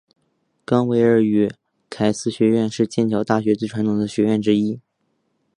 [0.65, 1.47] 冈维尔与
[1.87, 4.81] 凯斯学院是剑桥大学最传统的学院之一。